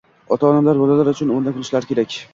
Ota-ona 0.35 0.73
bola 0.79 1.05
uchun 1.13 1.37
o‘rnak 1.37 1.61
bo‘lishlari 1.61 1.91
kerak. 1.93 2.21